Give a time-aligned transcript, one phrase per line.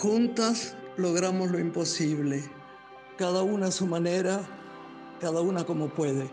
[0.00, 2.42] Juntas logramos lo imposible,
[3.18, 4.40] cada una a su manera,
[5.20, 6.30] cada una como puede,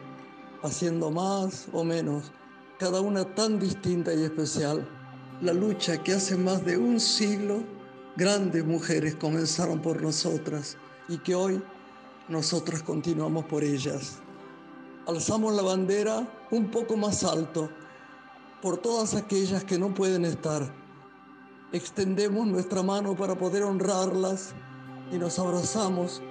[0.63, 2.31] haciendo más o menos,
[2.79, 4.87] cada una tan distinta y especial.
[5.41, 7.61] La lucha que hace más de un siglo
[8.15, 10.77] grandes mujeres comenzaron por nosotras
[11.09, 11.61] y que hoy
[12.29, 14.19] nosotras continuamos por ellas.
[15.07, 17.69] Alzamos la bandera un poco más alto
[18.61, 20.73] por todas aquellas que no pueden estar.
[21.71, 24.53] Extendemos nuestra mano para poder honrarlas
[25.11, 26.21] y nos abrazamos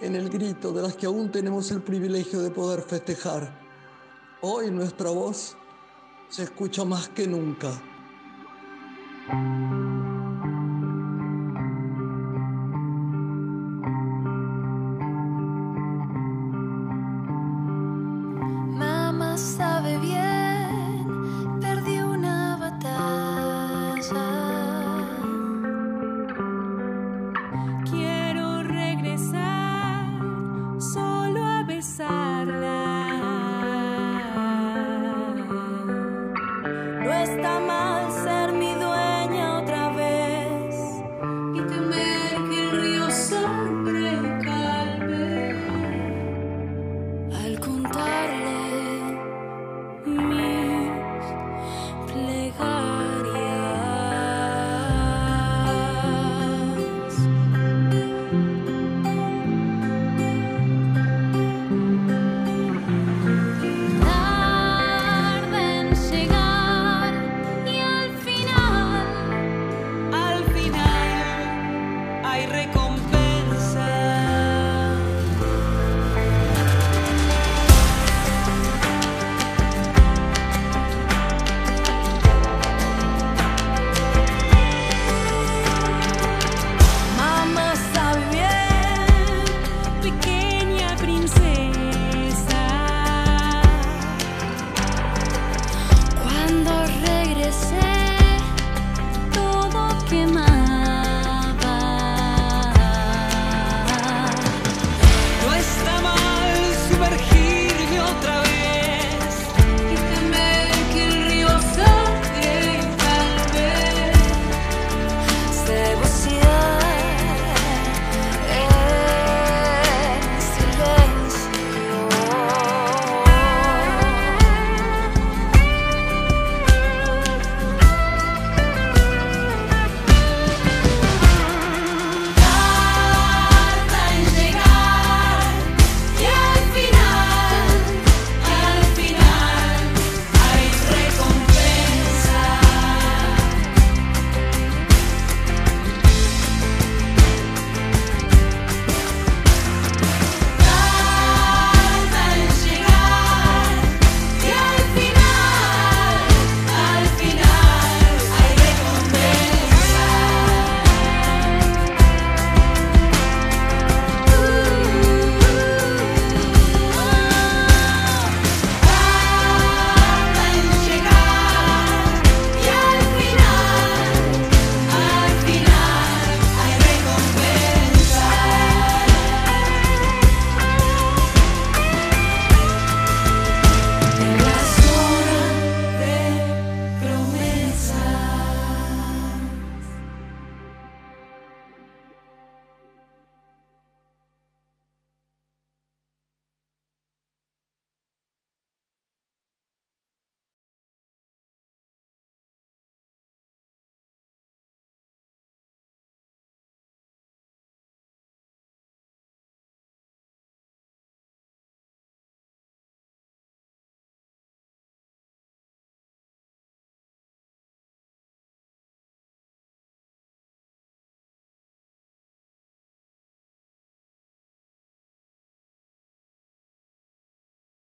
[0.00, 3.60] en el grito de las que aún tenemos el privilegio de poder festejar.
[4.40, 5.56] Hoy nuestra voz
[6.28, 7.70] se escucha más que nunca.
[37.42, 37.91] 大妈。